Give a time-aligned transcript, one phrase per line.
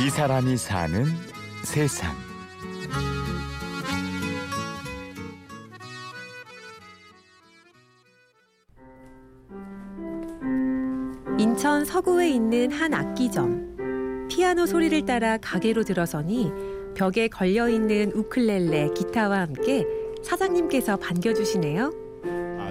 [0.00, 1.04] 이 사람이 사는
[1.62, 2.12] 세상.
[11.38, 14.26] 인천 서구에 있는 한 악기점.
[14.28, 16.50] 피아노 소리를 따라 가게로 들어서니
[16.96, 19.86] 벽에 걸려 있는 우클렐레, 기타와 함께
[20.24, 22.03] 사장님께서 반겨주시네요.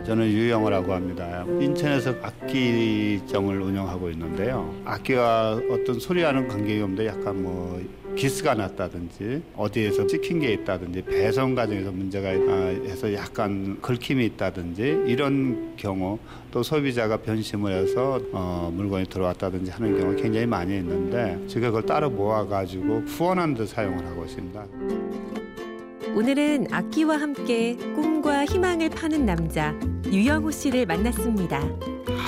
[0.03, 1.45] 아, 저는 유영호라고 합니다.
[1.47, 4.73] 인천에서 악기점을 운영하고 있는데요.
[4.83, 7.81] 악기와 어떤 소리와는 관계가 없는데 약간 뭐
[8.15, 15.73] 기스가 났다든지 어디에서 찍힌 게 있다든지 배송 과정에서 문제가 아, 해서 약간 긁힘이 있다든지 이런
[15.77, 16.19] 경우
[16.51, 22.09] 또 소비자가 변심을 해서 어, 물건이 들어왔다든지 하는 경우가 굉장히 많이 있는데 제가 그걸 따로
[22.09, 25.42] 모아가지고 후원하는 데 사용을 하고 있습니다.
[26.15, 29.73] 오늘은 악기와 함께 꿈과 희망을 파는 남자
[30.05, 31.59] 유영호 씨를 만났습니다.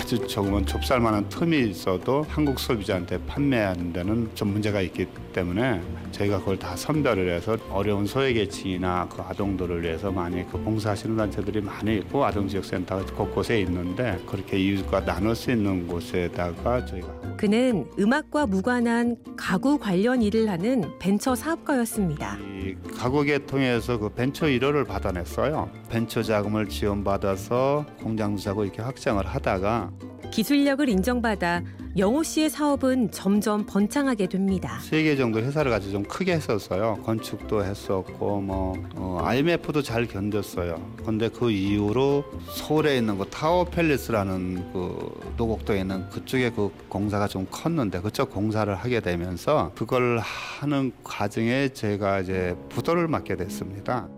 [0.05, 5.81] 아주 조금은 좁쌀만한 틈이 있어도 한국 소비자한테 판매하는 데는 좀 문제가 있기 때문에
[6.11, 11.97] 저희가 그걸 다 선별을 해서 어려운 소외계층이나 그 아동들을 위해서 많이 그 봉사하시는 단체들이 많이
[11.97, 19.77] 있고 아동지역센터가 곳곳에 있는데 그렇게 이웃과 나눌 수 있는 곳에다가 저희가 그는 음악과 무관한 가구
[19.77, 22.37] 관련 일을 하는 벤처 사업가였습니다.
[22.39, 25.69] 이 가구계 통해서 그 벤처 1호를 받아냈어요.
[25.89, 29.91] 벤처 자금을 지원받아서 공장도 사고 이렇게 확장을 하다가
[30.35, 31.63] 기술력을 인정받아
[31.97, 34.79] 영호 씨의 사업은 점점 번창하게 됩니다.
[34.81, 36.99] 세 개 정도 회사를 가지고 좀 크게 했었어요.
[37.05, 40.77] 건축도 했었고 뭐 어, IMF도 잘 견뎠어요.
[41.05, 47.47] 근데 그 이후로 서울에 있는 그 타워 팰리스라는 그 노곡도에 있는 그쪽에 그 공사가 좀
[47.49, 54.09] 컸는데 그쪽 공사를 하게 되면서 그걸 하는 과정에 제가 이제 부도를 맞게 됐습니다.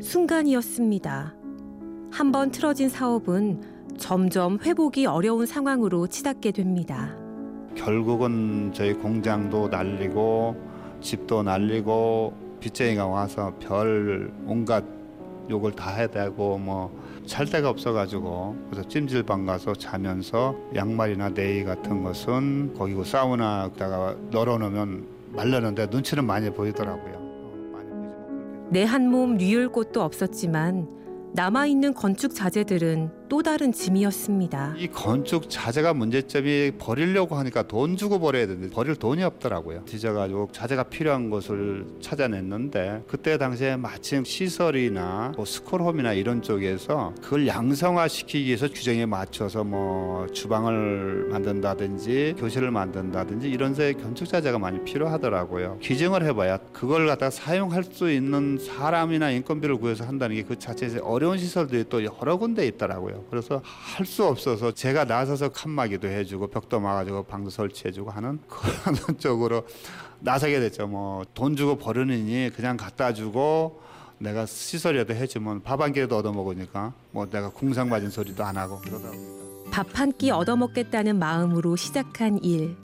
[0.00, 1.34] 순간이었습니다.
[2.10, 7.14] 한번 틀어진 사업은 점점 회복이 어려운 상황으로 치닫게 됩니다.
[7.74, 10.56] 결국은 저희 공장도 날리고
[11.00, 14.84] 집도 날리고 빚쟁이가 와서 별 온갖
[15.48, 22.74] 욕을 다 해야 되고 뭐잘 데가 없어가지고 그래서 찜질방 가서 자면서 양말이나 네이 같은 것은
[22.74, 27.18] 거기고 사우나다가 널어놓으면 말르는데 눈치는 많이 보이더라고요.
[27.18, 28.16] 뭐 그렇게 해서.
[28.70, 30.88] 내한 몸 뉘을 곳도 없었지만
[31.34, 34.74] 남아있는 건축 자재들은 또 다른 짐이었습니다.
[34.76, 39.84] 이 건축 자재가 문제점이 버리려고 하니까 돈 주고 버려야 되는데 버릴 돈이 없더라고요.
[39.84, 48.46] 뒤져가지고 자재가 필요한 곳을 찾아냈는데 그때 당시에 마침 시설이나 뭐 스쿨홈이나 이런 쪽에서 그걸 양성화시키기
[48.46, 55.78] 위해서 규정에 맞춰서 뭐 주방을 만든다든지 교실을 만든다든지 이런 새 건축 자재가 많이 필요하더라고요.
[55.80, 61.38] 기증을 해봐야 그걸 갖다 사용할 수 있는 사람이나 인건비를 구해서 한다는 게 그 자체에서 어려운
[61.38, 63.19] 시설들이 또 여러 군데 있더라고요.
[63.30, 69.66] 그래서 할 수 없어서 제가 나서서 칸막이도 해주고 벽도 막아주고 방도 설치해주고 하는 그런 쪽으로
[70.20, 70.86] 나서게 됐죠.
[70.86, 73.80] 뭐 돈 주고 버리느니 그냥 갖다 주고
[74.18, 78.78] 내가 시설이라도 해주면 밥 한 끼라도 얻어 먹으니까 뭐 내가 궁상 맞은 소리도 안 하고
[78.78, 82.76] 그러다 보니까 밥 한 끼 얻어 먹겠다는 마음으로 시작한 일.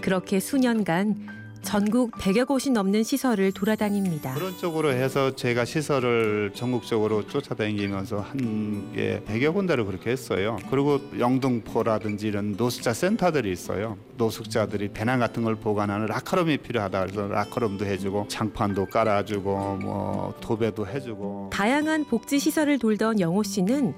[0.00, 1.28] 그렇게 수년간
[1.62, 4.34] 전국 100여 곳이 넘는 시설을 돌아다닙니다.
[4.34, 10.58] 그런 쪽으로 해서 제가 시설을 전국적으로 쫓아다니면서 한게 100여 군데를 그렇게 했어요.
[10.70, 13.96] 그리고 영등포라든지 이런 노숙자 센터들이 있어요.
[14.16, 21.50] 노숙자들이 배낭 같은 걸 보관하는 라커룸이 필요하다 그래서 라커룸도 해주고 장판도 깔아주고 뭐 도배도 해주고
[21.52, 23.94] 다양한 복지 시설을 돌던 영호 씨는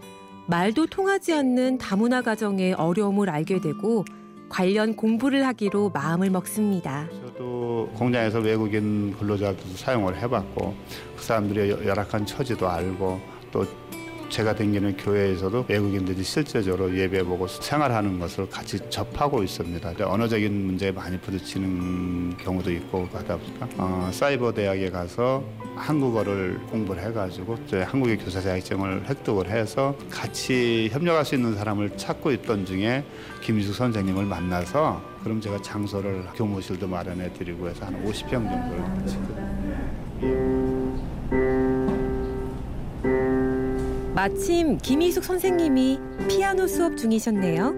[0.47, 4.05] 말도 통하지 않는 다문화 가정의 어려움을 알게 되고
[4.49, 7.09] 관련 공부를 하기로 마음을 먹습니다.
[7.39, 10.75] 저도 공장에서 외국인 근로자들도 사용을 해봤고
[11.17, 13.67] 그 사람들의 여- 열악한 처지도 알고 또
[14.29, 19.93] 제가 다니는 교회에서도 외국인들이 실제적으로 예배보고 생활하는 것을 같이 접하고 있습니다.
[20.01, 25.45] 언어적인 문제에 많이 부딪히는 경우도 있고 하다 보니까 어, 사이버 대학에 가서
[25.77, 32.65] 한국어를 공부를 해가지고 한국의 교사 자격증을 획득을 해서 같이 협력할 수 있는 사람을 찾고 있던
[32.67, 33.05] 중에
[33.43, 39.19] 김희숙 선생님을 만나서 그럼 제가 장소를 교무실도 마련해 드리고 해서 한 50평 정도를 같이
[44.15, 45.99] 마침 김희숙 선생님이
[46.29, 47.75] 피아노 수업 중이셨네요.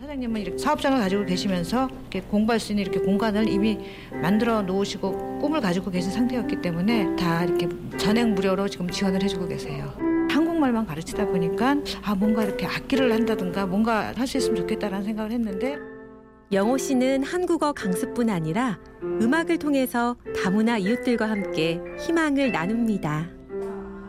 [0.00, 3.78] 사장님은 이렇게 사업장을 가지고 계시면서 이렇게 공부할 수 있는 이렇게 공간을 이미
[4.10, 7.68] 만들어 놓으시고 꿈을 가지고 계신 상태였기 때문에 다 이렇게
[7.98, 9.92] 전액 무료로 지금 지원을 해주고 계세요.
[10.30, 15.76] 한국말만 가르치다 보니까 아 뭔가 이렇게 악기를 한다든가 뭔가 할 수 있으면 좋겠다라는 생각을 했는데
[16.52, 23.26] 영호 씨는 한국어 강습뿐 아니라 음악을 통해서 다문화 이웃들과 함께 희망을 나눕니다.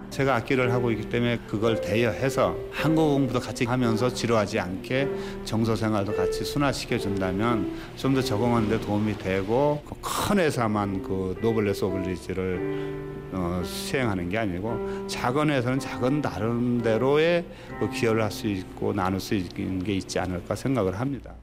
[0.10, 5.08] 제가 악기를 하고 있기 때문에 그걸 대여해서 한국 공부도 같이 하면서 지루하지 않게
[5.46, 11.86] 정서 생활도 같이 순화시켜 준다면 좀 더 적응하는 데 도움이 되고 그큰 회사만 그 노블레스
[11.86, 17.46] 오블리지를 어, 수행하는 게 아니고 작은 회사는 작은 나름대로의
[17.80, 21.34] 그 기여를 할 수 있고 나눌 수 있는 게 있지 않을까 생각을 합니다.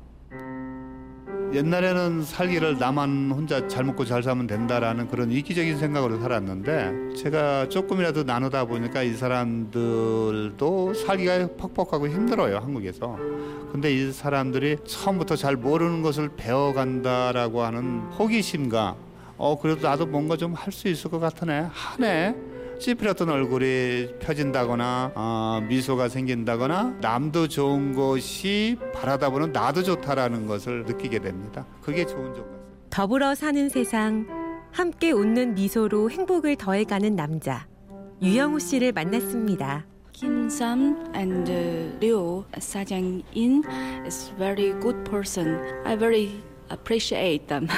[1.52, 8.23] 옛날에는 살기를 나만 혼자 잘 먹고 잘 살면 된다라는 그런 이기적인 생각으로 살았는데 제가 조금이라도
[8.23, 13.19] 나누다 보니까 이 사람들도 살기가 퍽퍽하고 힘들어요 한국에서.
[13.73, 18.97] 근데 이 사람들이 처음부터 잘 모르는 것을 배워간다라고 하는 호기심과
[19.37, 22.35] 어 그래도 나도 뭔가 좀 할 수 있을 것 같으네 하네
[22.81, 31.21] 찌푸렸던 얼굴이 펴진다거나 어, 미소가 생긴다거나 남도 좋은 것이 바라다 보는 나도 좋다라는 것을 느끼게
[31.21, 31.67] 됩니다.
[31.82, 32.61] 그게 좋은 점 같아요.
[32.88, 34.27] 더불어 사는 세상
[34.73, 37.67] 함께 웃는 미소로 행복을 더해가는 남자
[38.23, 39.87] 유영우 씨를 만났습니다.
[40.12, 43.62] Kim Sam and uh, Liu Sajang-in
[44.05, 45.59] is very good person.
[45.85, 46.31] I very
[46.71, 47.69] appreciate them.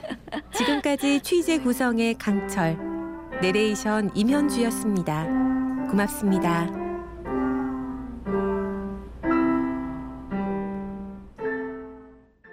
[0.56, 2.91] 지금까지 취재 구성의 강철
[3.42, 5.24] 내레이션 임현주였습니다.
[5.90, 6.81] 고맙습니다.